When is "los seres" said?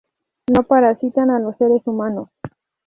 1.39-1.85